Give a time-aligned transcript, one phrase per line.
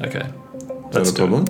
[0.00, 0.30] Okay.
[0.90, 1.42] Is that a problem?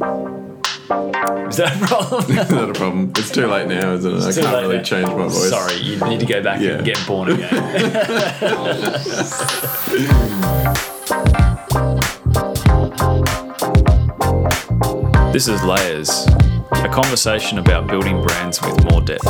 [1.48, 2.30] Is that a problem?
[2.38, 3.12] Is that a problem?
[3.16, 4.22] It's too late now, isn't it?
[4.22, 4.82] I can't really now.
[4.82, 5.50] change my voice.
[5.50, 6.76] Sorry, you need to go back Yeah.
[6.76, 7.48] and get born again.
[15.32, 16.26] this is Layers,
[16.72, 19.26] a conversation about building brands with more depth.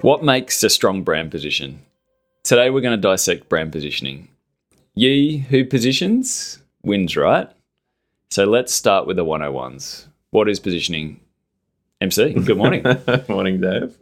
[0.00, 1.82] What makes a strong brand position?
[2.44, 4.28] Today we're going to dissect brand positioning.
[4.94, 7.48] Ye who positions wins, right?
[8.30, 10.06] So let's start with the 101s.
[10.30, 11.20] What is positioning?
[12.00, 12.84] MC, good morning.
[13.28, 13.96] Morning, Dave.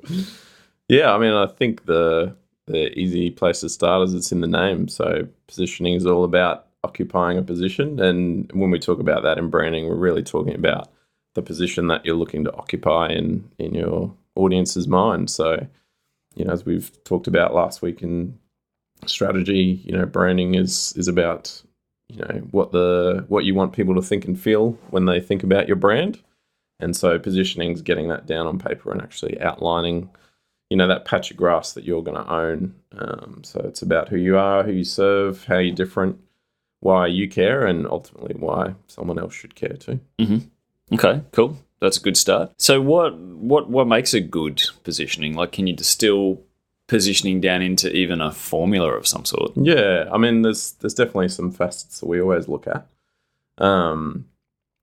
[0.89, 2.37] Yeah, I mean, I think the
[2.67, 4.89] the easy place to start is it's in the name.
[4.89, 9.49] So positioning is all about occupying a position, and when we talk about that in
[9.49, 10.93] branding, we're really talking about
[11.35, 15.31] the position that you're looking to occupy in in your audience's mind.
[15.31, 15.67] So,
[16.35, 18.39] you know, as we've talked about last week in
[19.07, 21.63] strategy, you know, branding is is about
[22.09, 25.43] you know what the what you want people to think and feel when they think
[25.43, 26.21] about your brand.
[26.79, 30.11] And so positioning is getting that down on paper and actually outlining,
[30.69, 32.75] you know, that patch of grass that you're going to own.
[32.97, 36.21] Um, so it's about who you are, who you serve, how you're different,
[36.81, 40.01] why you care, and ultimately why someone else should care too.
[40.93, 41.57] Okay, cool.
[41.81, 42.53] That's a good start.
[42.59, 45.35] So what what what makes a good positioning?
[45.35, 46.43] Like can you distill
[46.89, 49.53] positioning down into even a formula of some sort?
[49.57, 52.87] Yeah, I mean, there's there's definitely some facets that we always look at.
[53.59, 54.27] Um,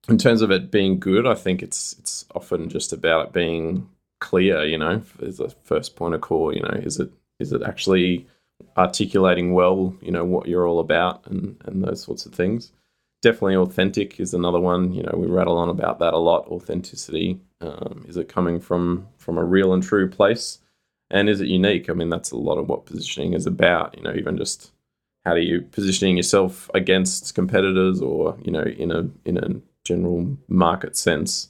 [0.09, 3.89] in terms of it being good, I think it's it's often just about it being
[4.19, 4.63] clear.
[4.65, 6.53] You know, is the first point of call.
[6.53, 8.27] You know, is it is it actually
[8.77, 9.95] articulating well?
[10.01, 12.71] You know what you're all about and and those sorts of things.
[13.21, 14.91] Definitely authentic is another one.
[14.91, 16.47] You know, we rattle on about that a lot.
[16.47, 17.39] Authenticity.
[17.61, 20.59] Um, is it coming from from a real and true place?
[21.13, 21.89] And is it unique?
[21.89, 23.95] I mean, that's a lot of what positioning is about.
[23.95, 24.71] You know, even just
[25.23, 30.35] how do you positioning yourself against competitors, or you know, in a in a general
[30.47, 31.49] market sense,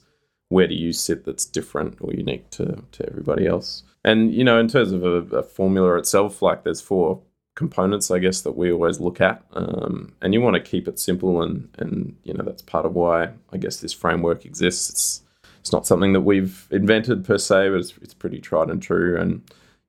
[0.50, 3.82] where do you sit that's different or unique to to everybody else?
[4.04, 7.22] And you know, in terms of a, a formula itself, like there's four
[7.54, 10.98] components, I guess, that we always look at, um, and you want to keep it
[10.98, 14.90] simple, and and you know, that's part of why I guess this framework exists.
[14.90, 15.22] It's
[15.64, 19.18] it's not something that we've invented per se, but it's, it's pretty tried and true.
[19.18, 19.40] And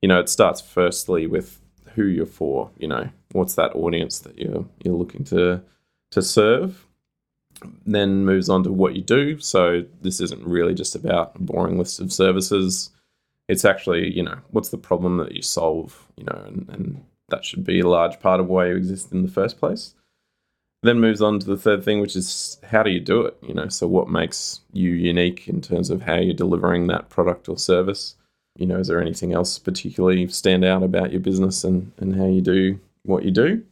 [0.02, 1.59] you know, it starts firstly with
[1.96, 2.72] who you're for.
[2.78, 5.62] You know, what's that audience that you're you're looking to
[6.12, 6.88] to serve.
[7.85, 9.38] Then moves on to what you do.
[9.40, 12.91] So this isn't really just about a boring list of services.
[13.50, 17.44] It's actually, you know, what's the problem that you solve, you know, and, and that
[17.44, 19.94] should be a large part of why you exist in the first place
[20.85, 23.38] then moves on to the third thing, which is how do you do it?
[23.41, 27.50] You know, so what makes you unique in terms of how you're delivering that product
[27.50, 28.16] or service?
[28.57, 32.28] You know, is there anything else particularly stand out about your business and, and how
[32.28, 33.63] you do what you do?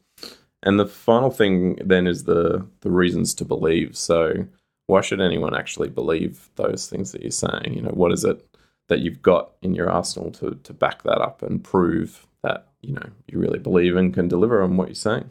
[0.63, 3.97] And the final thing then is the the reasons to believe.
[3.97, 4.45] So
[4.87, 7.73] why should anyone actually believe those things that you're saying?
[7.73, 8.45] You know, what is it
[8.89, 12.93] that you've got in your arsenal to to back that up and prove that, you
[12.93, 15.29] know, you really believe and can deliver on what you're saying?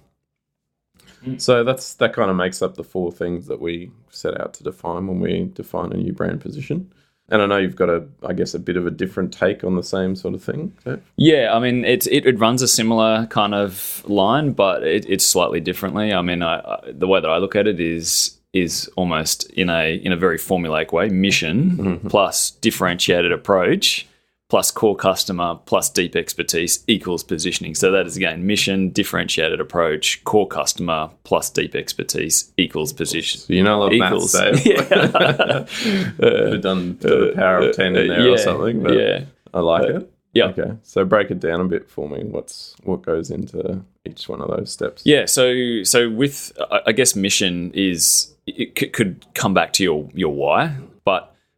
[1.27, 1.41] Mm.
[1.41, 4.65] So that's that kind of makes up the four things that we set out to
[4.65, 6.93] define when we define a new brand position.
[7.28, 9.77] And I know you've got a, I guess, a bit of a different take on
[9.77, 10.75] the same sort of thing.
[11.16, 15.25] Yeah, I mean, it, it, it runs a similar kind of line, but it, it's
[15.25, 16.12] slightly differently.
[16.12, 19.71] I mean, I, I, the way that I look at it is is almost in
[19.71, 22.09] a in a very formulaic way: mission mm-hmm.
[22.09, 24.06] plus differentiated approach
[24.53, 27.75] plus core customer plus deep expertise equals positioning.
[27.75, 33.41] So that is again mission, differentiated approach, core customer plus deep expertise equals position.
[33.41, 34.35] So you know a lot of Equals.
[34.35, 34.89] maths, Dave.
[36.19, 38.83] Could have done the uh, power of uh, ten in uh, there yeah, or something.
[38.83, 39.25] But yeah.
[39.55, 40.12] I like it.
[40.35, 40.49] yeah.
[40.49, 40.77] Okay.
[40.83, 42.23] So break it down a bit for me.
[42.25, 45.01] What's what goes into each one of those steps?
[45.07, 49.83] Yeah, so so with I I guess mission is it c- could come back to
[49.83, 50.77] your your why,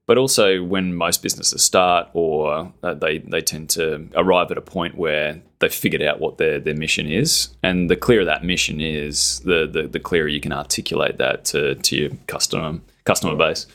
[0.06, 4.62] but also when most businesses start or uh, they they tend to arrive at a
[4.62, 8.80] point where they've figured out what their their mission is, and the clearer that mission
[8.80, 13.66] is, the the, the clearer you can articulate that to to your customer customer base.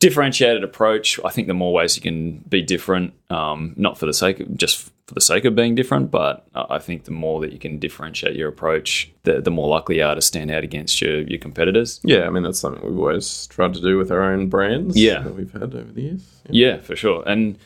[0.00, 1.20] Differentiated approach.
[1.24, 4.56] I think the more ways you can be different, um, not for the sake of
[4.56, 7.78] just for the sake of being different, but I think the more that you can
[7.78, 11.38] differentiate your approach, the, the more likely you are to stand out against your, your
[11.38, 12.00] competitors.
[12.02, 14.96] Yeah, I mean that's something we've always tried to do with our own brands.
[14.96, 15.20] Yeah.
[15.20, 16.40] that we've had over the years.
[16.48, 17.22] Yeah, for sure.
[17.26, 17.58] And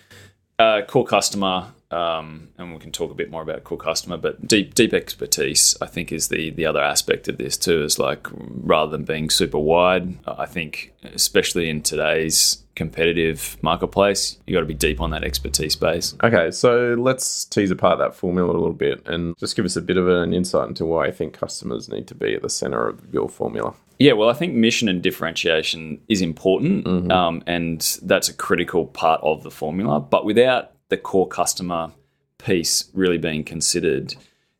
[0.58, 4.46] uh, core customer, um, and we can talk a bit more about core customer, but
[4.46, 7.82] deep deep expertise, I think, is the the other aspect of this too.
[7.84, 14.52] Is like rather than being super wide, I think, especially in today's competitive marketplace, you
[14.54, 16.14] got to be deep on that expertise base.
[16.22, 19.80] Okay, so let's tease apart that formula a little bit and just give us a
[19.82, 22.86] bit of an insight into why I think customers need to be at the center
[22.86, 23.72] of your formula.
[23.98, 27.10] Yeah, well, I think mission and differentiation is important, Mm-hmm.
[27.10, 29.98] um, and that's a critical part of the formula.
[30.00, 31.92] But without the core customer
[32.38, 34.14] piece really being considered,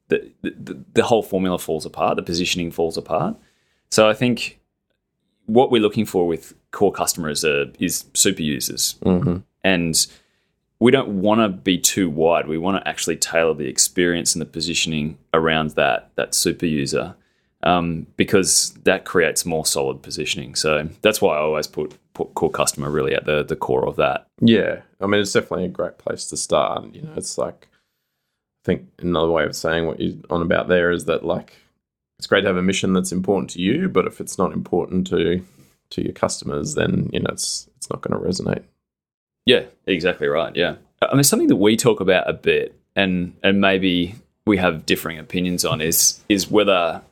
[0.09, 3.37] the, the, the whole formula falls apart, the positioning falls apart.
[3.91, 4.61] So I think
[5.47, 8.97] what we're looking for with core customers are, is super users.
[9.05, 9.39] Mm-hmm.
[9.63, 10.07] And
[10.79, 12.47] we don't want to be too wide.
[12.47, 17.15] We want to actually tailor the experience and the positioning around that, that super user
[17.63, 20.55] um, because that creates more solid positioning.
[20.55, 23.97] So that's why I always put, put core customer really at the, the core of
[23.97, 24.27] that.
[24.41, 26.95] Yeah, I mean, it's definitely a great place to start.
[26.95, 30.91] You know, it's like, I think another way of saying what you're on about there
[30.91, 31.55] is that, like,
[32.19, 35.07] it's great to have a mission that's important to you, but if it's not important
[35.09, 35.43] to
[35.91, 38.65] to your customers, then you know it's it's not going to resonate.
[39.45, 40.55] Yeah, exactly right.
[40.57, 44.15] Yeah, I mean something that we talk about a bit, and and maybe
[44.47, 47.03] we have differing opinions on is is whether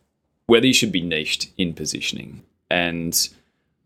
[0.46, 3.28] whether you should be niched in positioning, and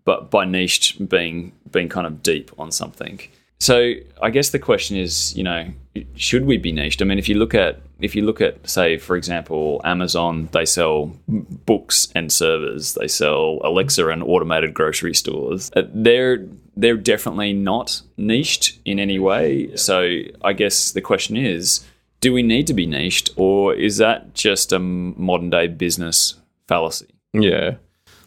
[0.09, 3.21] but by niched being being kind of deep on something.
[3.61, 5.67] So I guess the question is, you know,
[6.15, 7.03] should we be niched?
[7.03, 10.65] I mean, if you look at if you look at say, for example, Amazon, they
[10.65, 11.13] sell
[11.67, 15.71] books and servers, they sell Alexa and automated grocery stores.
[15.77, 16.39] Uh, They're
[16.75, 19.77] they're definitely not niched in any way.
[19.77, 19.97] So
[20.43, 21.85] I guess the question is,
[22.21, 27.09] do we need to be niched, or is that just a modern day business fallacy?
[27.35, 27.75] Yeah,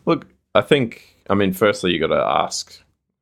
[0.06, 2.78] look, I think I mean, firstly, you got to ask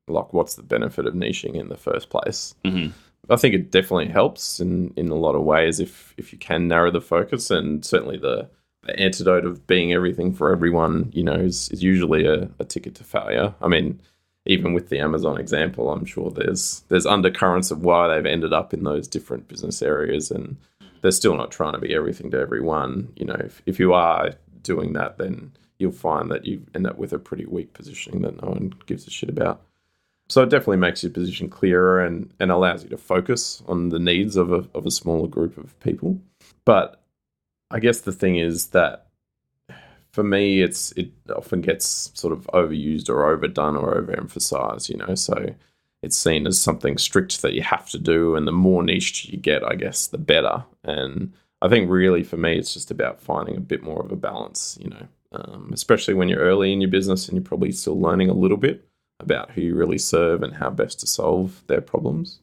[0.08, 2.54] like, what's the benefit of niching in the first place?
[2.64, 2.92] Mhm.
[3.28, 6.66] I think it definitely helps in in a lot of ways if if you can
[6.66, 8.48] narrow the focus, and certainly the
[8.82, 12.94] the antidote of being everything for everyone, you know, is, is usually a, a ticket
[12.94, 13.54] to failure.
[13.60, 14.00] I mean,
[14.46, 18.74] even with the Amazon example, I'm sure there's there's undercurrents of why they've ended up
[18.74, 20.56] in those different business areas, and
[21.02, 23.12] they're still not trying to be everything to everyone.
[23.14, 26.98] You know, if if you are doing that, then you'll find that you end up
[26.98, 29.62] with a pretty weak positioning that no one gives a shit about.
[30.28, 33.98] So it definitely makes your position clearer and, and allows you to focus on the
[33.98, 36.20] needs of a, of a smaller group of people.
[36.64, 37.02] But
[37.70, 39.08] I guess the thing is that
[40.12, 45.14] for me, it's it often gets sort of overused or overdone or overemphasized, you know.
[45.14, 45.54] So
[46.02, 49.38] it's seen as something strict that you have to do, and the more niche you
[49.38, 50.64] get, I guess, the better.
[50.82, 54.16] And I think really for me, it's just about finding a bit more of a
[54.16, 58.00] balance, you know, um, especially when you're early in your business and you're probably still
[58.00, 58.88] learning a little bit
[59.20, 62.40] about who you really serve and how best to solve their problems.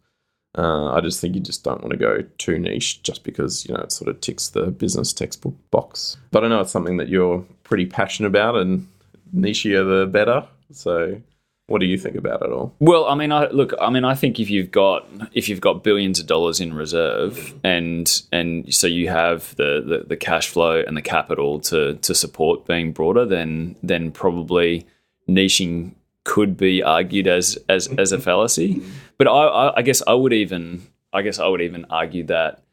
[0.58, 3.76] Uh, I just think you just don't want to go too niche just because you
[3.76, 6.18] know it sort of ticks the business textbook box.
[6.32, 8.88] But I know it's something that you're pretty passionate about, and
[9.36, 10.48] nichier the better.
[10.72, 11.22] So,
[11.68, 12.74] what do you think about it all?
[12.80, 13.74] Well, I mean, I look.
[13.80, 17.54] I mean, I think if you've got if you've got billions of dollars in reserve,
[17.64, 22.16] and and so you have the, the, the cash flow and the capital to to
[22.16, 24.88] support being broader, then then probably
[25.28, 25.92] niching
[26.24, 28.82] could be argued as as as a fallacy.
[29.18, 32.64] But I, I, I guess I would even I guess I would even argue that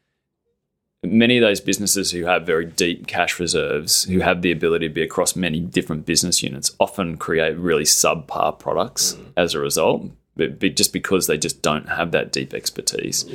[1.05, 4.93] many of those businesses who have very deep cash reserves, who have the ability to
[4.93, 9.25] be across many different business units, often create really subpar products mm.
[9.37, 13.25] as a result, but, just because they just don't have that deep expertise.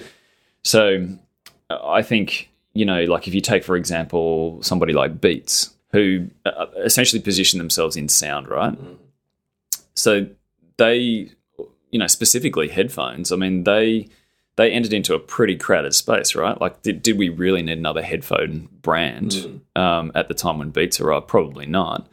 [0.62, 1.08] So
[1.68, 6.28] uh, I think, you know, like if you take, for example, somebody like Beats, who
[6.46, 8.72] uh, uh essentially position themselves in sound, right?
[8.72, 8.96] Mm.
[9.94, 10.26] So
[10.76, 11.30] they,
[11.90, 14.08] you know, specifically headphones, I mean, they
[14.56, 16.60] they entered into a pretty crowded space, right?
[16.60, 21.00] Like, did, did we really need another headphone brand um, at the time when Beats
[21.00, 21.28] arrived?
[21.28, 22.08] Probably not.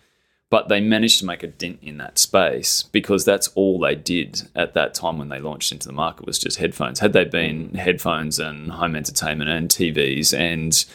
[0.50, 4.44] But they managed to make a dent in that space because that's all they did
[4.56, 7.00] at that time when they launched into the market was just headphones.
[7.00, 10.86] Had they been headphones and home entertainment and TVs and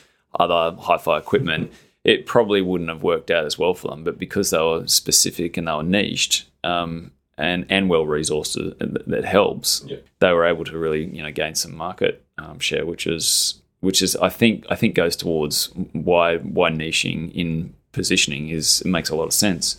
[0.40, 1.70] other hi-fi equipment,
[2.02, 4.04] it probably wouldn't have worked out as well for them.
[4.04, 8.74] But because they were specific and they were niched, um, and and well resourced uh,
[8.78, 9.82] that, that helps.
[9.86, 9.98] Yeah.
[10.20, 14.02] They were able to really you know gain some market um, share, which is which
[14.02, 19.10] is I think I think goes towards why why niching in positioning is it makes
[19.10, 19.76] a lot of sense.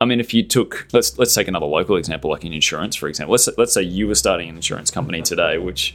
[0.00, 3.08] I mean, if you took let's let's take another local example, like in insurance, for
[3.08, 3.32] example.
[3.32, 5.94] Let's let's say you were starting an insurance company today, which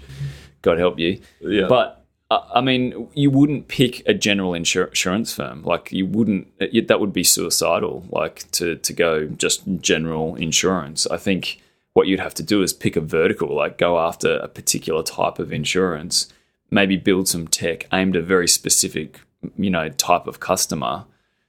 [0.61, 5.63] God help you, Yeah, but I mean, you wouldn't pick a general insur- insurance firm.
[5.63, 6.47] Like you wouldn't.
[6.59, 8.05] It, that would be suicidal.
[8.09, 11.05] Like to to go just general insurance.
[11.07, 11.61] I think
[11.93, 13.55] what you'd have to do is pick a vertical.
[13.55, 16.27] Like go after a particular type of insurance.
[16.71, 19.21] Maybe build some tech aimed at a very specific,
[19.55, 21.05] you know, type of customer.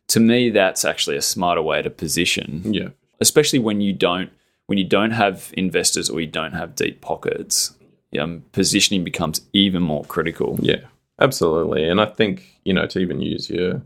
[0.09, 4.31] To me, that's actually a smarter way to position yeah, especially when you don't
[4.67, 7.75] when you don't have investors or you don't have deep pockets.
[8.19, 10.59] Um, positioning becomes even more critical.
[10.63, 10.81] yeah,
[11.21, 11.89] absolutely.
[11.89, 13.83] And I think you know to even use your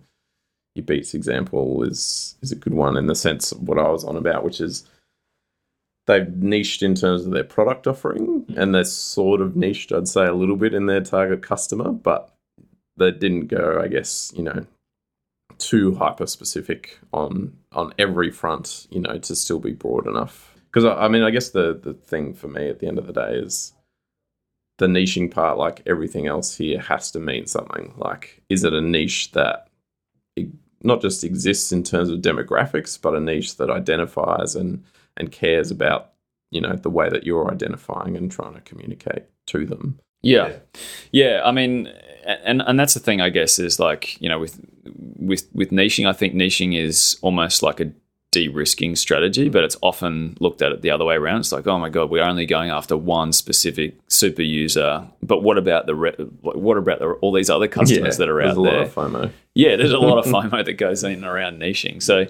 [0.74, 4.04] your Beats example is is a good one in the sense of what I was
[4.04, 4.84] on about, which is
[6.06, 10.26] they've niched in terms of their product offering, and they're sort of niched, I'd say,
[10.26, 12.34] a little bit in their target customer, but
[12.96, 14.66] they didn't go, I guess, you know,
[15.58, 20.54] too hyper specific on on every front, you know, to still be broad enough.
[20.66, 23.06] Because I, I mean, I guess the the thing for me at the end of
[23.06, 23.72] the day is
[24.80, 27.94] the niching part, like everything else here, has to mean something.
[27.98, 29.68] Like, is it a niche that
[30.36, 30.48] it
[30.82, 34.82] not just exists in terms of demographics, but a niche that identifies and
[35.16, 36.12] and cares about
[36.50, 40.00] you know the way that you're identifying and trying to communicate to them.
[40.22, 40.56] Yeah,
[41.12, 41.42] yeah.
[41.44, 41.92] I mean,
[42.24, 44.58] and and that's the thing, I guess, is like you know with
[45.18, 46.08] with with niching.
[46.08, 47.92] I think niching is almost like a
[48.30, 51.40] de-risking strategy, but it's often looked at it the other way around.
[51.40, 55.58] It's like, oh my god, we're only going after one specific super user, but what
[55.58, 58.84] about the re- what about the, all these other customers yeah, that are out there?
[58.84, 59.32] There's a lot of FOMO.
[59.54, 62.00] Yeah, there's a lot of FOMO that goes in around niching.
[62.00, 62.26] So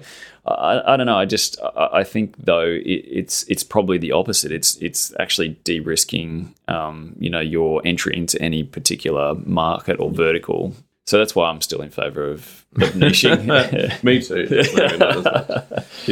[0.46, 1.18] I, I don't know.
[1.18, 4.52] I just I, I think though it, it's it's probably the opposite.
[4.52, 10.74] It's it's actually de-risking, um, you know, your entry into any particular market or vertical
[11.06, 14.02] so that's why I'm still in favour of, of niching.
[14.04, 14.46] me too.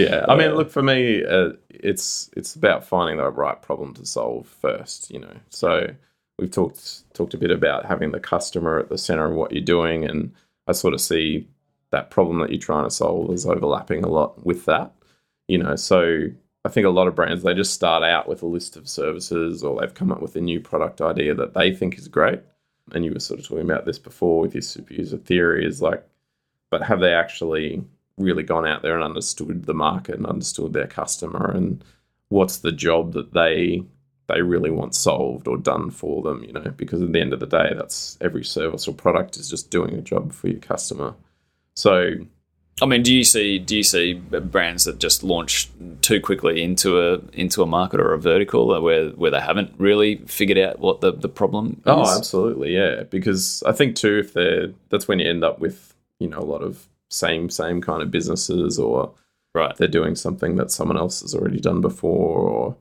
[0.01, 4.07] yeah, I mean, look for me, uh, it's it's about finding the right problem to
[4.07, 5.11] solve first.
[5.11, 5.95] You know, so
[6.39, 9.63] we've talked talked a bit about having the customer at the centre of what you're
[9.63, 10.33] doing, and
[10.67, 11.47] I sort of see
[11.91, 14.93] that problem that you're trying to solve is overlapping a lot with that.
[15.47, 16.25] You know, so
[16.65, 19.63] I think a lot of brands they just start out with a list of services,
[19.63, 22.41] or they've come up with a new product idea that they think is great
[22.93, 25.83] and you were sort of talking about this before with your super user theory, is
[25.83, 26.07] like,
[26.71, 27.85] but have they actually
[28.17, 31.85] really gone out there and understood the market and understood their customer and
[32.29, 33.83] what's the job that they
[34.29, 37.41] they really want solved or done for them, you know, because at the end of
[37.41, 41.15] the day, that's every service or product is just doing a job for your customer.
[41.75, 42.13] So
[42.81, 45.69] I mean, do you see do you see brands that just launch
[46.01, 50.17] too quickly into a into a market or a vertical where where they haven't really
[50.27, 52.09] figured out what the, the problem oh, is?
[52.09, 53.03] Oh, absolutely, yeah.
[53.05, 56.41] Because I think too, if they're that's when you end up with you know a
[56.41, 59.13] lot of same same kind of businesses, or
[59.55, 62.77] right, they're doing something that someone else has already done before, or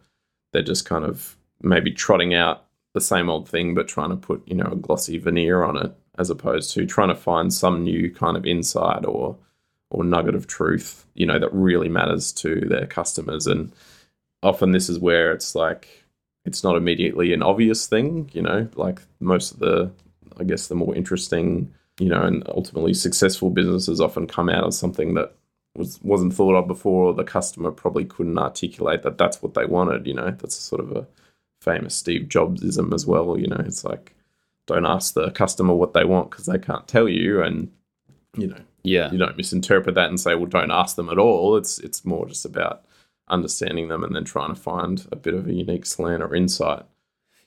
[0.54, 4.48] they're just kind of maybe trotting out the same old thing but trying to put
[4.48, 8.14] you know a glossy veneer on it, as opposed to trying to find some new
[8.14, 9.36] kind of insight or
[9.90, 13.48] or nugget of truth, you know, that really matters to their customers.
[13.48, 13.72] And
[14.44, 16.04] often this is where it's like
[16.46, 19.92] it's not immediately an obvious thing, you know, like most of the
[20.40, 24.74] I guess the more interesting, you know, and ultimately successful businesses often come out of
[24.74, 25.34] something that
[25.76, 29.66] was wasn't thought of before or the customer probably couldn't articulate that that's what they
[29.66, 30.32] wanted, you know.
[30.32, 31.08] That's sort of a
[31.62, 33.64] famous Steve Jobsism as well, you know.
[33.66, 34.16] It's like
[34.66, 37.72] don't ask the customer what they want because they can't tell you and
[38.36, 39.12] you know yeah.
[39.12, 41.58] you don't misinterpret that and say well don't ask them at all.
[41.58, 42.84] It's it's more just about
[43.30, 46.84] understanding them and then trying to find a bit of a unique slant or insight.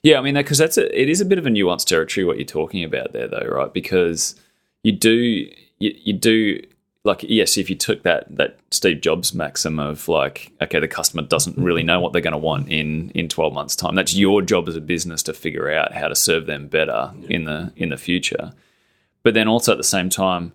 [0.03, 2.37] Yeah i mean because that's a, it is a bit of a nuanced territory what
[2.37, 3.73] you're talking about there though right?
[3.73, 4.35] Because
[4.83, 6.61] you do you, you do
[7.03, 11.23] like yes if you took that that steve jobs maxim of like okay the customer
[11.23, 14.41] doesn't really know what they're going to want in in 12 months time that's your
[14.41, 17.27] job as a business to figure out how to serve them better yeah.
[17.29, 18.53] in the in the future.
[19.23, 20.53] But then also at the same time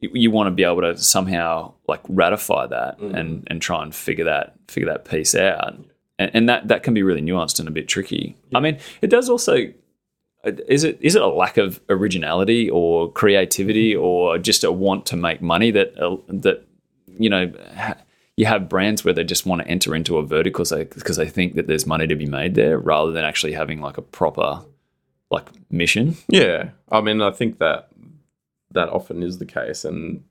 [0.00, 3.14] you want to be able to somehow like ratify that mm.
[3.14, 5.74] and and try and figure that figure that piece out
[6.18, 8.58] and, and that that can be really nuanced and a bit tricky yeah.
[8.58, 9.72] i mean it does also
[10.44, 15.16] is it is it a lack of originality or creativity or just a want to
[15.16, 16.64] make money that uh, that
[17.18, 17.96] you know ha-
[18.36, 21.56] you have brands where they just want to enter into a vertical because they think
[21.56, 24.62] that there's money to be made there rather than actually having like a proper
[25.30, 27.90] like mission yeah i mean i think that
[28.72, 30.22] that often is the case, and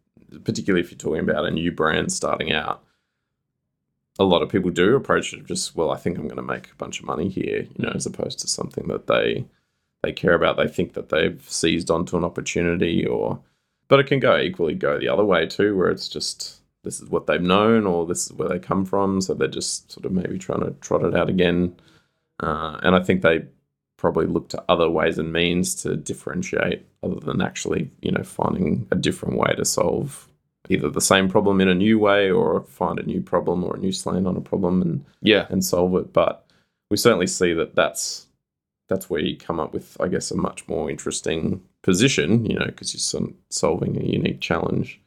[0.44, 2.84] particularly if you're talking about a new brand starting out,
[4.18, 5.92] a lot of people do approach it just well.
[5.92, 8.40] I think I'm going to make a bunch of money here, you know, as opposed
[8.40, 9.46] to something that they
[10.04, 10.58] they care about.
[10.58, 13.40] They think that they've seized onto an opportunity, or
[13.88, 17.10] but it can go equally go the other way too, where it's just this is
[17.10, 20.12] what they've known, or this is where they come from, so they're just sort of
[20.12, 21.76] maybe trying to trot it out again.
[22.42, 23.46] Uh, and I think they
[24.00, 28.88] probably look to other ways and means to differentiate other than actually, you know, finding
[28.92, 30.28] a different way to solve
[30.70, 33.80] either the same problem in a new way or find a new problem or a
[33.80, 36.14] new slant on a problem and yeah and solve it.
[36.14, 36.46] But
[36.90, 38.28] we certainly see that that's
[38.88, 42.66] that's where you come up with, I guess, a much more interesting position, you know,
[42.66, 45.00] because you're solving a unique challenge.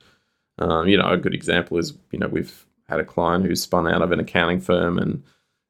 [0.58, 3.88] Um, you know, a good example is, you know, we've had a client who's spun
[3.88, 5.25] out of an accounting firm and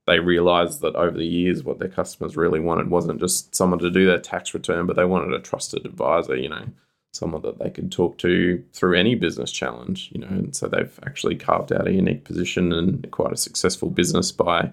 [0.06, 3.90] they realized that over the years what their customers really wanted wasn't just someone to
[3.90, 6.66] do their tax return but they wanted a trusted advisor you know
[7.12, 10.28] someone that they could talk to through any business challenge, you know.
[10.28, 14.72] And so they've actually carved out a unique position and quite a successful business by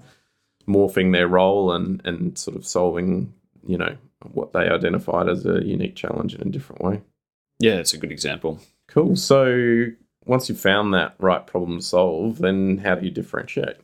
[0.68, 3.34] morphing their role and and sort of solving,
[3.68, 3.96] you know,
[4.32, 7.02] what they identified as a unique challenge in a different way.
[7.60, 8.60] Yeah, it's a good example.
[8.88, 9.16] Cool.
[9.16, 9.88] So
[10.26, 13.78] once you've found that right problem to solve, then how do you differentiate?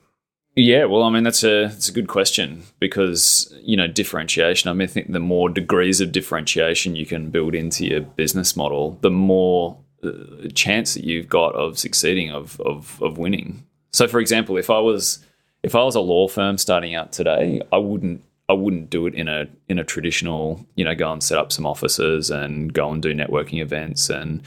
[0.58, 4.70] Yeah, well, I mean that's a that's a good question because you know differentiation.
[4.70, 8.56] I mean, I think the more degrees of differentiation you can build into your business
[8.56, 10.12] model, the more uh,
[10.54, 13.66] chance that you've got of succeeding, of, of of winning.
[13.92, 15.20] So, for example, if I was
[15.62, 19.14] if I was a law firm starting out today, I wouldn't I wouldn't do it
[19.14, 22.90] in a in a traditional you know go and set up some offices and go
[22.92, 24.42] and do networking events and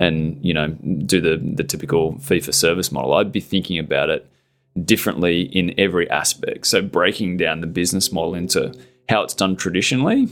[0.00, 0.70] and you know
[1.06, 3.14] do the the typical fee for service model.
[3.14, 4.28] I'd be thinking about it
[4.84, 6.66] differently in every aspect.
[6.66, 8.74] So breaking down the business model into
[9.08, 10.28] how it's done traditionally,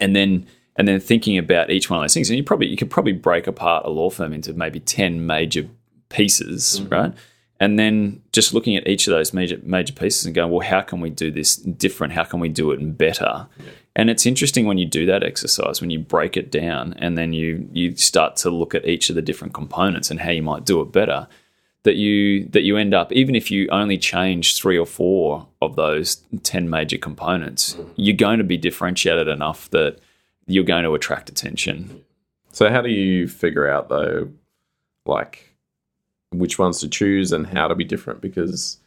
[0.00, 2.30] and then and then thinking about each one of those things.
[2.30, 5.68] And you probably you could probably break apart a law firm into maybe ten major
[6.08, 6.94] pieces, mm-hmm.
[6.94, 7.12] right?
[7.60, 10.80] And then just looking at each of those major major pieces and going, well, how
[10.80, 12.12] can we do this different?
[12.12, 13.46] How can we do it better?
[13.58, 13.70] Yeah.
[13.96, 17.32] And it's interesting when you do that exercise, when you break it down and then
[17.32, 20.64] you you start to look at each of the different components and how you might
[20.64, 21.26] do it better
[21.84, 25.76] that you that you end up even if you only change three or four of
[25.76, 27.90] those 10 major components mm-hmm.
[27.96, 29.98] you're going to be differentiated enough that
[30.48, 32.04] you're going to attract attention.
[32.50, 34.30] So how do you figure out though
[35.06, 35.54] like
[36.30, 38.20] which ones to choose and how to be different?
[38.20, 38.78] Because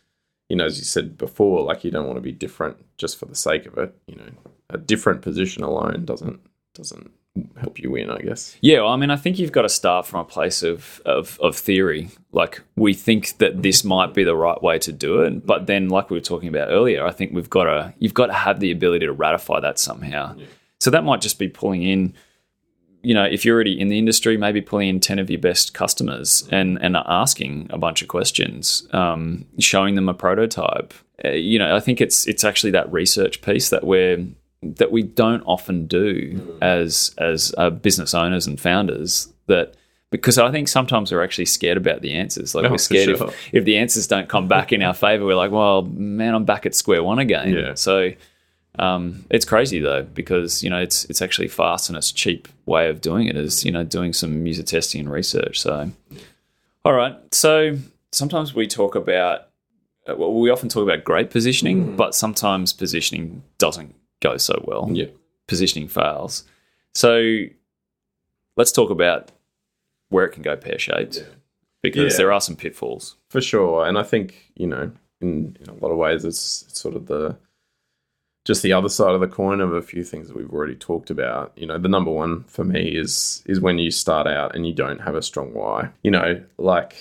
[0.50, 3.26] you know as you said before like you don't want to be different just for
[3.26, 4.32] the sake of it you know.
[4.70, 6.42] A different position alone doesn't
[6.74, 7.12] doesn't
[7.60, 8.58] help you win, I guess.
[8.62, 11.40] Yeah, well, I mean, I think you've got to start from a place of, of,
[11.42, 12.10] of theory.
[12.32, 15.90] Like we think that this might be the right way to do it, but then,
[15.90, 18.60] like we were talking about earlier, I think we've got to you've got to have
[18.60, 20.36] the ability to ratify that somehow.
[20.38, 20.46] Yeah.
[20.80, 22.14] So that might just be pulling in.
[23.04, 25.74] You know, if you're already in the industry, maybe pulling in ten of your best
[25.74, 30.94] customers and and asking a bunch of questions, um, showing them a prototype.
[31.24, 34.26] Uh, you know, I think it's it's actually that research piece that we're
[34.64, 36.58] that we don't often do mm.
[36.62, 39.76] as as uh, business owners and founders that
[40.12, 42.54] because I think sometimes we're actually scared about the answers.
[42.54, 43.30] Like oh, we're scared sure.
[43.30, 46.44] if, if the answers don't come back in our favor, we're like, well, man, I'm
[46.44, 47.54] back at square one again.
[47.54, 47.74] Yeah.
[47.76, 48.12] So
[48.78, 52.90] um, it's crazy though because you know it's it's actually fast and it's cheap way
[52.90, 55.60] of doing it is you know doing some user testing and research.
[55.60, 55.92] So
[56.86, 57.78] all right, so
[58.12, 59.48] sometimes we talk about
[60.08, 61.98] uh, well, we often talk about great positioning, mm.
[61.98, 64.90] but sometimes positioning doesn't go so well.
[64.92, 65.08] Yeah.
[65.48, 66.46] Positioning fails.
[66.94, 67.44] So
[68.56, 69.32] let's talk about
[70.10, 71.24] where it can go pear shaped yeah.
[71.82, 72.18] because yeah.
[72.18, 73.18] there are some pitfalls.
[73.30, 73.86] For sure.
[73.86, 77.08] And I think, you know, in, in a lot of ways, it's, it's sort of
[77.08, 77.38] the
[78.44, 81.12] just the other side of the coin of a few things that we've already talked
[81.12, 81.52] about.
[81.56, 84.74] You know, the number one for me is is when you start out and you
[84.74, 85.90] don't have a strong why.
[86.04, 86.96] You know, like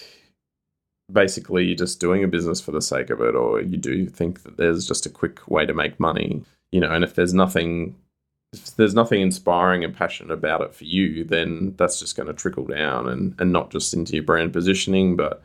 [1.11, 4.43] basically you're just doing a business for the sake of it, or you do think
[4.43, 7.97] that there's just a quick way to make money you know, and if there's nothing
[8.53, 12.33] if there's nothing inspiring and passionate about it for you, then that's just going to
[12.33, 15.43] trickle down and, and not just into your brand positioning, but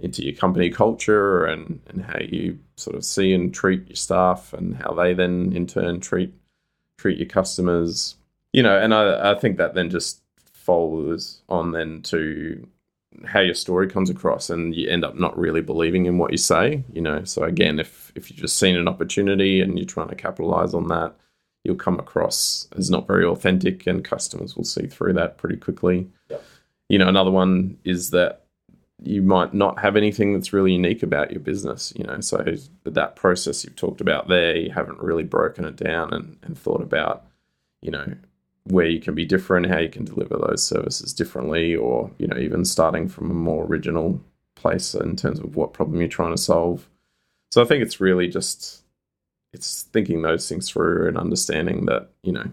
[0.00, 4.52] into your company culture and, and how you sort of see and treat your staff
[4.52, 6.34] and how they then in turn treat
[6.98, 8.16] treat your customers.
[8.52, 10.20] You know, and I, I think that then just
[10.52, 12.66] follows on then to
[13.24, 16.38] how your story comes across and you end up not really believing in what you
[16.38, 17.24] say you know?
[17.24, 20.88] So again if if you've just seen an opportunity and you're trying to capitalize on
[20.88, 21.14] that
[21.64, 26.08] you'll come across as not very authentic and customers will see through that pretty quickly.
[26.28, 26.38] Yeah.
[26.88, 28.44] you know another one is that
[29.04, 32.20] you might not have anything that's really unique about your business you know?
[32.20, 32.44] So
[32.84, 36.82] that process you've talked about there you haven't really broken it down and, and thought
[36.82, 37.24] about
[37.80, 38.14] you know
[38.64, 42.38] where you can be different, how you can deliver those services differently, or you know
[42.38, 44.20] even starting from a more original
[44.54, 46.88] place in terms of what problem you're trying to solve.
[47.50, 48.82] So I think it's really just
[49.52, 52.46] it's thinking those things through and understanding that you know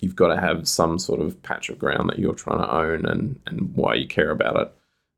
[0.00, 3.04] you've got to have some sort of patch of ground that you're trying to own
[3.04, 4.72] and and why you care about it,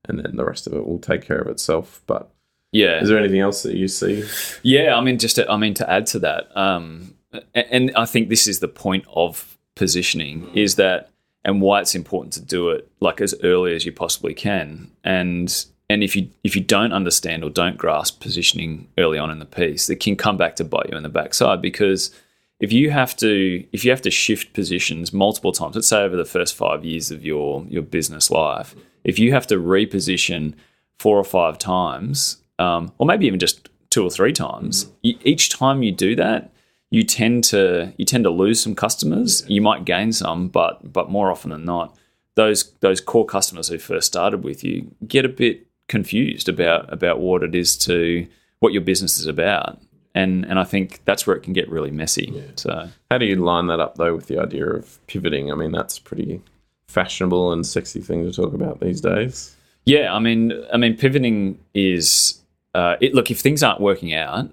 [0.07, 2.03] and then the rest of it will take care of itself.
[2.07, 2.31] But
[2.73, 4.25] yeah, is there anything else that you see?
[4.63, 7.15] Yeah, I mean, just to, I mean to add to that, um,
[7.55, 11.11] and I think this is the point of positioning is that
[11.45, 14.88] and why it's important to do it like as early as you possibly can.
[15.03, 15.53] And
[15.90, 19.45] and if you if you don't understand or don't grasp positioning early on in the
[19.45, 22.14] piece it can come back to bite you in the backside because
[22.61, 26.16] if you have to if you have to shift positions multiple times let's say over
[26.16, 30.55] the first five years of your your business life if you have to reposition
[31.01, 35.83] four or five times um, or maybe even just two or three times each time
[35.83, 36.53] you do that
[36.93, 39.45] you tend to you tend to lose some customers.
[39.49, 41.97] You might gain some, but but more often than not,
[42.35, 47.19] those those core customers who first started with you get a bit confused about about
[47.19, 48.27] what it is to
[48.61, 49.81] what your business is about.
[50.15, 52.45] And and I think that's where it can get really messy.
[52.57, 55.51] So How do you line that up though with the idea of pivoting?
[55.51, 56.43] I mean, that's pretty
[56.89, 59.57] fashionable and sexy thing to talk about these days.
[59.87, 62.43] Yeah, I mean, I mean, pivoting is
[62.75, 63.15] uh, it.
[63.15, 64.51] Look, if things aren't working out,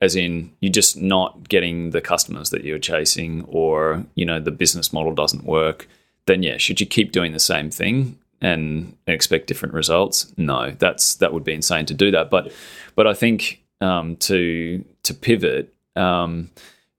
[0.00, 4.50] as in you're just not getting the customers that you're chasing, or you know the
[4.50, 5.88] business model doesn't work,
[6.26, 10.32] then yeah, should you keep doing the same thing and expect different results?
[10.36, 12.30] No, that's that would be insane to do that.
[12.30, 12.52] But
[12.94, 16.50] but I think um, to to pivot um,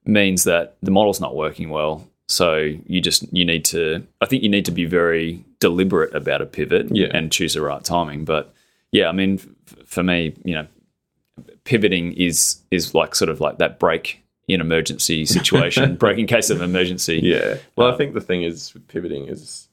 [0.06, 2.06] means that the model's not working well.
[2.28, 4.06] So you just you need to.
[4.22, 7.08] I think you need to be very deliberate about a pivot Yeah.
[7.12, 8.24] and choose the right timing.
[8.26, 8.54] But
[8.92, 10.68] yeah, I mean, f- for me, you know,
[11.70, 16.50] pivoting is is like sort of like that break in emergency situation, break in case
[16.50, 17.20] of emergency.
[17.24, 17.58] Yeah.
[17.76, 19.70] Well, I Um, think the thing is pivoting is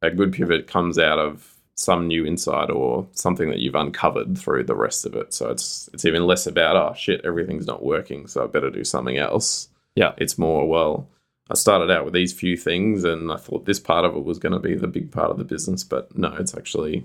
[0.00, 4.62] a good pivot comes out of some new insight or something that you've uncovered through
[4.64, 5.34] the rest of it.
[5.34, 8.84] So it's it's even less about oh shit, everything's not working, so I better do
[8.84, 9.68] something else.
[9.96, 10.12] Yeah.
[10.18, 11.08] It's more well,
[11.50, 14.38] I started out with these few things and I thought this part of it was
[14.38, 17.04] going to be the big part of the business, but no, it's actually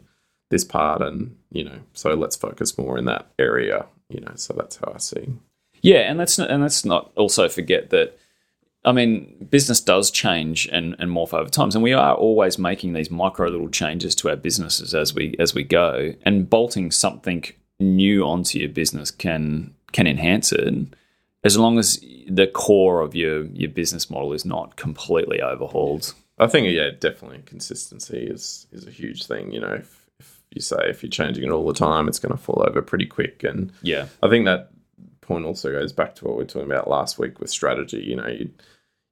[0.50, 4.32] this part and, you know, so let's focus more in that area, you know.
[4.36, 5.34] So that's how I see.
[5.82, 8.18] Yeah, and let's not, and let's not also forget that.
[8.86, 12.94] I mean, business does change and, and morph over times, and we are always making
[12.94, 16.14] these micro little changes to our businesses as we as we go.
[16.24, 17.44] And bolting something
[17.80, 20.74] new onto your business can can enhance it,
[21.44, 26.14] as long as the core of your your business model is not completely overhauled.
[26.40, 29.52] I think yeah, definitely consistency is is a huge thing.
[29.52, 30.07] You know, if,
[30.58, 33.06] you say if you're changing it all the time, it's going to fall over pretty
[33.06, 33.44] quick.
[33.44, 34.72] And Yeah, I think that
[35.22, 38.04] point also goes back to what we were talking about last week with strategy.
[38.04, 38.50] You know, you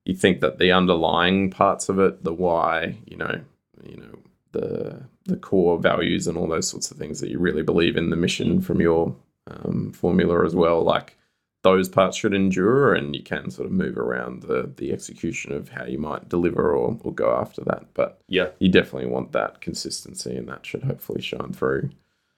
[0.05, 3.41] you think that the underlying parts of it, the why, you know,
[3.83, 4.19] you know
[4.51, 8.09] the the core values and all those sorts of things that you really believe in
[8.09, 9.15] the mission from your
[9.47, 11.17] um, formula as well, like
[11.65, 15.69] those parts should endure and you can sort of move around the the execution of
[15.69, 17.87] how you might deliver or, or go after that.
[17.95, 21.89] But yeah, you definitely want that consistency and that should hopefully shine through.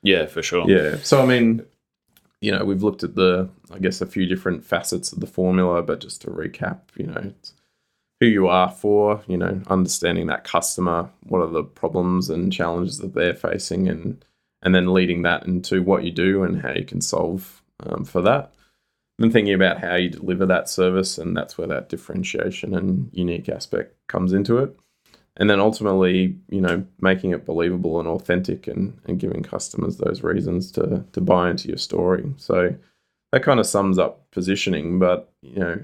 [0.01, 0.69] Yeah, for sure.
[0.69, 0.95] yeah.
[1.03, 1.65] So i mean
[2.39, 5.81] you know we've looked at the i guess a few different facets of the formula
[5.81, 7.53] but just to recap you know it's
[8.19, 12.99] who you are for you know understanding that customer what are the problems and challenges
[12.99, 14.23] that they're facing and
[14.61, 18.21] and then leading that into what you do and how you can solve um, for
[18.21, 18.53] that
[19.17, 23.49] then thinking about how you deliver that service and that's where that differentiation and unique
[23.49, 24.75] aspect comes into it.
[25.37, 30.23] And then ultimately you know making it believable and authentic and, and giving customers those
[30.23, 32.33] reasons to to buy into your story.
[32.37, 32.75] So
[33.31, 35.79] that kind of sums up positioning but you know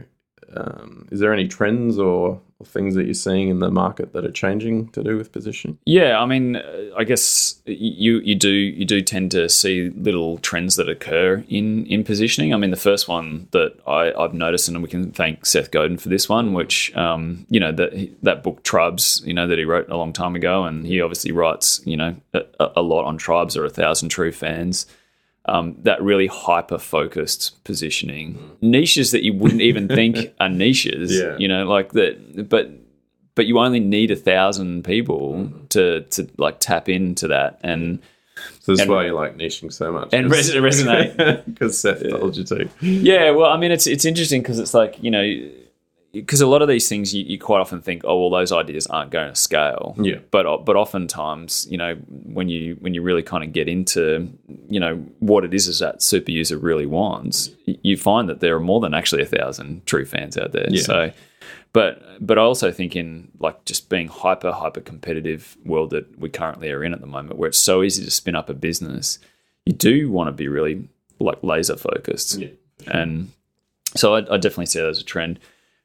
[0.55, 4.25] um, is there any trends or, or things that you're seeing in the market that
[4.25, 8.49] are changing to do with positioning Yeah, I mean, uh, I guess you you do
[8.49, 12.53] you do tend to see little trends that occur in in positioning.
[12.53, 15.97] I mean, the first one that I, I've noticed, and we can thank Seth Godin
[15.97, 19.65] for this one, which um, you know that that book Tribes, you know that he
[19.65, 22.43] wrote a long time ago, and he obviously writes you know a,
[22.77, 24.85] a lot on tribes or a thousand true fans.
[25.45, 31.17] Um, that really hyper focused positioning niches that you wouldn't even think are niches.
[31.19, 31.35] Yeah.
[31.37, 32.71] You know, like that, but
[33.35, 37.99] but you only need a thousand people to to like tap into that and
[38.61, 41.43] so this is And- why you like niching so much and res- resonate.
[41.45, 44.95] because Seth told you to yeah well i mean it's it's interesting because it's like
[45.01, 45.49] you know
[46.13, 48.85] because a lot of these things you, you quite often think oh well those ideas
[48.87, 50.17] aren't going to scale Yeah.
[50.31, 54.29] but uh, but oftentimes you know when you when you really kind of get into
[54.69, 58.55] you know what it is is that super user really wants you find that there
[58.55, 60.81] are more than actually a thousand true fans out there Yeah.
[60.83, 61.11] so
[61.73, 66.29] but but I also think in like just being hyper hyper competitive world that we
[66.29, 69.17] currently are in at the moment, where it's so easy to spin up a business,
[69.65, 70.87] you do want to be really
[71.19, 72.49] like laser focused, Yeah,
[72.85, 73.31] and
[73.95, 75.39] so I, I definitely see that as a trend.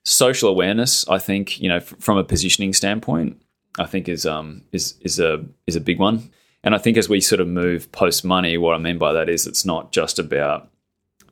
[0.09, 3.43] Social awareness, I think, you know, f- from a positioning standpoint,
[3.79, 6.31] I think is um is is a is a big one.
[6.65, 9.29] And I think as we sort of move post money, what I mean by that
[9.29, 10.71] is it's not just about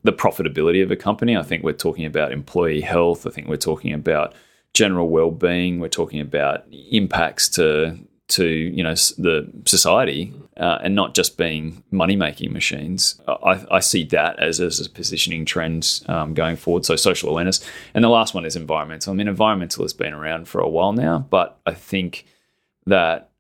[0.05, 1.37] the profitability of a company.
[1.37, 3.27] I think we're talking about employee health.
[3.27, 4.35] I think we're talking about
[4.75, 5.81] general well-being.
[5.81, 11.83] We're talking about impacts to to you know the society, uh, and not just being
[11.91, 13.21] money-making machines.
[13.29, 16.85] I, I see that as, as a positioning trend um, going forward.
[16.85, 19.12] So social awareness, and the last one is environmental.
[19.12, 22.27] I mean, environmental has been around for a while now, but I think
[22.87, 23.31] that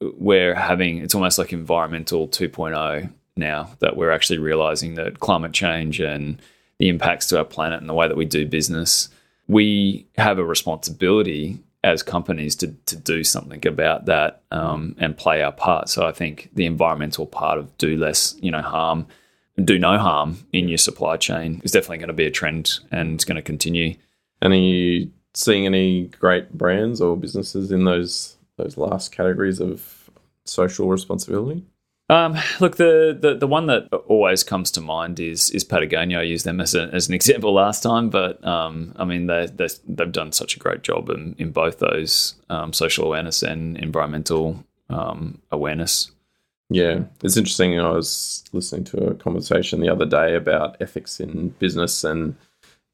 [0.00, 6.00] we're having it's almost like environmental 2.0 now that we're actually realizing that climate change
[6.00, 6.40] and
[6.78, 9.08] the impacts to our planet and the way that we do business,
[9.48, 15.42] we have a responsibility as companies to, to do something about that um, and play
[15.42, 15.88] our part.
[15.88, 19.06] So I think the environmental part of do less, you know, harm,
[19.62, 23.14] do no harm in your supply chain is definitely going to be a trend and
[23.14, 23.94] it's going to continue.
[24.40, 30.10] And are you seeing any great brands or businesses in those those last categories of
[30.44, 31.64] social responsibility?
[32.10, 36.20] Um, look, the, the the one that always comes to mind is is Patagonia.
[36.20, 39.46] I used them as, a, as an example last time, but um, I mean they,
[39.46, 43.76] they they've done such a great job in, in both those um, social awareness and
[43.78, 46.10] environmental um, awareness.
[46.70, 47.78] Yeah, it's interesting.
[47.78, 52.36] I was listening to a conversation the other day about ethics in business and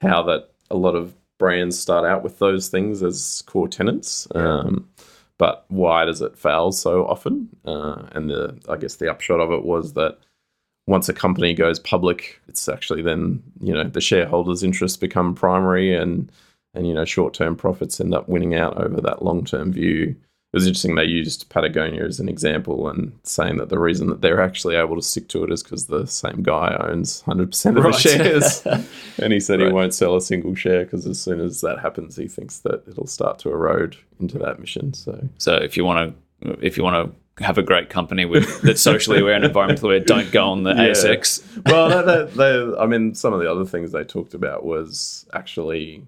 [0.00, 4.28] how that a lot of brands start out with those things as core tenants.
[4.34, 4.88] Um,
[5.40, 7.48] but why does it fail so often?
[7.64, 10.18] Uh, and the I guess the upshot of it was that
[10.86, 15.94] once a company goes public, it's actually then you know the shareholders' interests become primary,
[15.96, 16.30] and
[16.74, 20.14] and you know short term profits end up winning out over that long term view
[20.52, 24.20] it was interesting they used Patagonia as an example and saying that the reason that
[24.20, 27.84] they're actually able to stick to it is because the same guy owns 100% of
[27.84, 27.94] right.
[27.94, 28.66] the shares.
[29.22, 29.68] and he said right.
[29.68, 32.82] he won't sell a single share because as soon as that happens, he thinks that
[32.88, 34.92] it'll start to erode into that mission.
[34.92, 38.60] So, so if you want to, if you want to have a great company with
[38.62, 40.88] that's socially aware and environmentally aware, don't go on the yeah.
[40.88, 41.64] ASX.
[41.66, 46.04] well, they, they, I mean, some of the other things they talked about was actually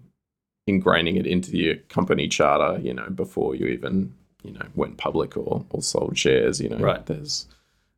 [0.68, 5.36] ingraining it into your company charter, you know, before you even you know went public
[5.36, 6.60] or, or sold shares.
[6.60, 7.04] You know, right.
[7.06, 7.46] there's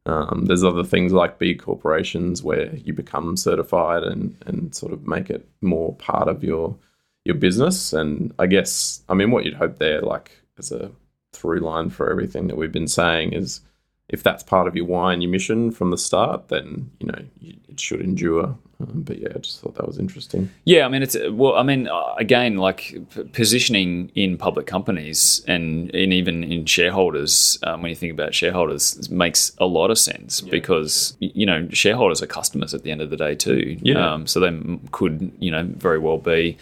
[0.07, 5.07] um, there's other things like big corporations where you become certified and and sort of
[5.07, 6.77] make it more part of your
[7.25, 7.93] your business.
[7.93, 10.91] And I guess I mean what you'd hope there, like as a
[11.33, 13.61] through line for everything that we've been saying, is
[14.09, 17.19] if that's part of your why and your mission from the start, then you know
[17.41, 18.57] it should endure.
[18.81, 20.51] Um, but yeah, I just thought that was interesting.
[20.65, 25.43] Yeah, I mean, it's well, I mean, uh, again, like p- positioning in public companies
[25.47, 29.99] and, and even in shareholders, um, when you think about shareholders, makes a lot of
[29.99, 30.51] sense yeah.
[30.51, 33.79] because you know shareholders are customers at the end of the day too.
[33.81, 34.13] Yeah.
[34.13, 36.59] Um, so they could you know very well be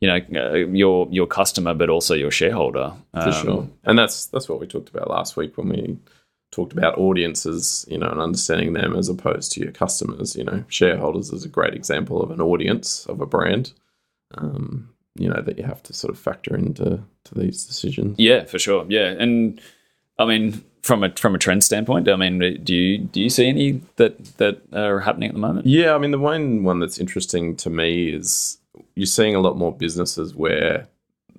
[0.00, 2.92] you know uh, your your customer, but also your shareholder.
[3.14, 5.98] For sure, um, and that's that's what we talked about last week when we
[6.50, 10.36] talked about audiences, you know, and understanding them as opposed to your customers.
[10.36, 13.72] You know, shareholders is a great example of an audience of a brand.
[14.34, 18.18] Um, you know that you have to sort of factor into to these decisions.
[18.18, 18.86] Yeah, for sure.
[18.88, 19.60] Yeah, and
[20.18, 23.48] I mean, from a from a trend standpoint, I mean, do you do you see
[23.48, 25.66] any that that are happening at the moment?
[25.66, 28.58] Yeah, I mean, the one one that's interesting to me is
[28.94, 30.88] you're seeing a lot more businesses where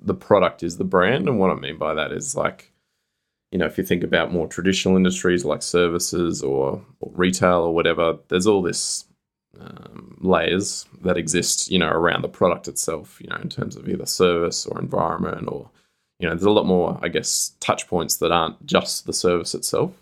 [0.02, 2.69] the product is the brand, and what I mean by that is like
[3.52, 7.74] you know, if you think about more traditional industries like services or, or retail or
[7.74, 9.06] whatever, there's all this
[9.60, 13.90] um, layers that exist, you know, around the product itself, you know, in terms of
[13.90, 15.70] either service or environment or,
[16.20, 19.56] you know, there's a lot more, I guess, touch points that aren't just the service
[19.56, 19.94] itself.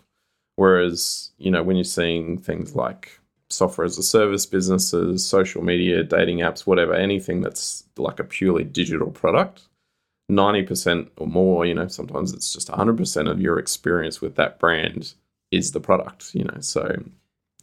[0.56, 6.02] Whereas, you know, when you're seeing things like software as a service businesses, social media,
[6.02, 9.62] dating apps, whatever, anything that's like a purely digital product,
[10.30, 15.14] 90% or more, you know, sometimes it's just 100% of your experience with that brand
[15.50, 16.60] is the product, you know.
[16.60, 17.02] So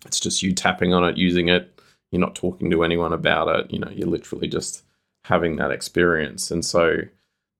[0.05, 1.79] it's just you tapping on it, using it.
[2.11, 4.83] You're not talking to anyone about it, you know, you're literally just
[5.23, 6.49] having that experience.
[6.51, 6.97] And so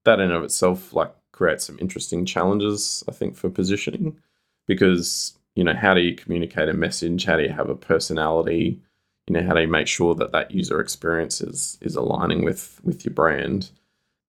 [0.04, 4.16] that in of itself like creates some interesting challenges, I think, for positioning
[4.66, 7.24] because, you know, how do you communicate a message?
[7.24, 8.80] How do you have a personality?
[9.26, 12.80] You know, how do you make sure that that user experience is, is aligning with
[12.82, 13.70] with your brand?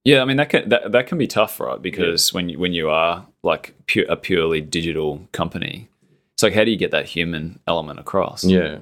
[0.07, 1.81] Yeah, I mean that can that, that can be tough, right?
[1.81, 2.37] Because yeah.
[2.37, 5.89] when you, when you are like pure, a purely digital company,
[6.33, 8.45] it's like how do you get that human element across?
[8.45, 8.77] Yeah.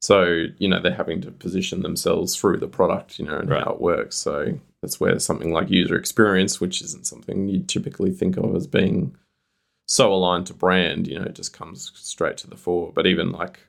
[0.00, 3.62] So you know they're having to position themselves through the product, you know, and right.
[3.62, 4.16] how it works.
[4.16, 8.66] So that's where something like user experience, which isn't something you typically think of as
[8.66, 9.14] being
[9.86, 12.90] so aligned to brand, you know, just comes straight to the fore.
[12.92, 13.60] But even like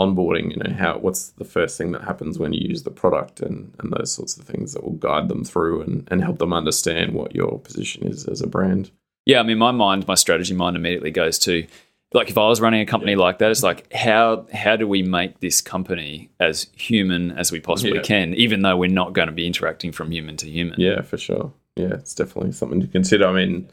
[0.00, 3.40] onboarding, you know, how what's the first thing that happens when you use the product
[3.40, 6.52] and, and those sorts of things that will guide them through and, and help them
[6.52, 8.90] understand what your position is as a brand.
[9.26, 11.66] Yeah, I mean my mind, my strategy mind immediately goes to
[12.12, 15.02] like if I was running a company like that, it's like how how do we
[15.02, 18.02] make this company as human as we possibly yeah.
[18.02, 20.80] can, even though we're not going to be interacting from human to human.
[20.80, 21.52] Yeah, for sure.
[21.76, 23.26] Yeah, it's definitely something to consider.
[23.26, 23.68] I mean,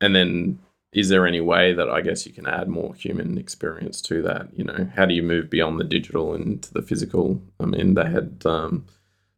[0.00, 0.58] and then
[0.92, 4.48] is there any way that I guess you can add more human experience to that?
[4.56, 7.42] You know, how do you move beyond the digital into the physical?
[7.60, 8.86] I mean, they had um,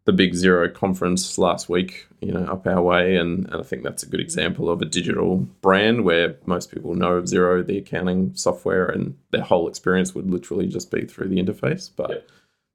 [0.05, 3.83] the big Xero conference last week, you know, up our way, and, and I think
[3.83, 7.79] that's a good example of a digital brand where most people know of Xero, the
[7.79, 11.91] accounting software, and their whole experience would literally just be through the interface.
[11.95, 12.17] But yeah.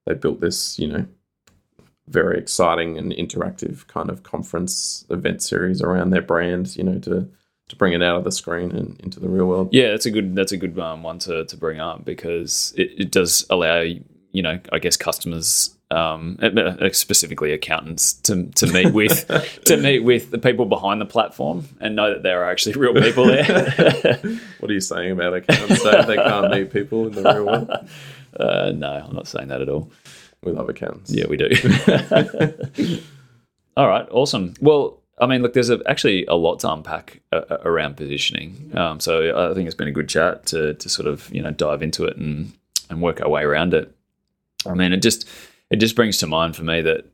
[0.06, 1.06] they built this, you know,
[2.08, 6.76] very exciting and interactive kind of conference event series around their brand.
[6.76, 7.30] You know, to
[7.70, 9.70] to bring it out of the screen and into the real world.
[9.72, 12.92] Yeah, that's a good that's a good um, one to, to bring up because it,
[12.98, 18.94] it does allow you know I guess customers um, uh, specifically accountants to, to meet
[18.94, 19.28] with
[19.66, 22.94] to meet with the people behind the platform and know that there are actually real
[22.94, 24.18] people there.
[24.60, 25.84] what are you saying about accountants?
[25.84, 27.70] they can't meet people in the real world.
[28.36, 29.92] Uh, no, I'm not saying that at all.
[30.42, 31.12] We love accountants.
[31.14, 31.52] Yeah, we do.
[33.78, 34.56] all right, awesome.
[34.60, 38.72] Well, I mean, look, there's a, actually a lot to unpack uh, uh, around positioning.
[38.76, 41.52] Um, so I think it's been a good chat to to sort of you know
[41.52, 42.54] dive into it and
[42.90, 43.96] and work our way around it.
[44.66, 45.28] I mean, it just
[45.70, 47.06] it just brings to mind for me that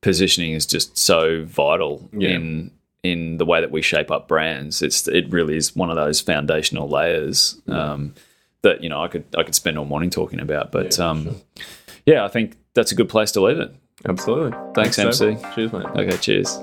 [0.00, 2.30] positioning is just so vital yeah.
[2.30, 2.70] in
[3.02, 4.82] in the way that we shape up brands.
[4.82, 8.14] It's it really is one of those foundational layers um,
[8.62, 10.72] that you know I could I could spend all morning talking about.
[10.72, 11.66] But yeah, um, sure.
[12.06, 13.74] yeah, I think that's a good place to leave it.
[14.06, 14.52] Absolutely.
[14.74, 15.42] Thanks, Thanks MC.
[15.54, 15.86] Cheers, mate.
[15.86, 16.58] Okay, cheers.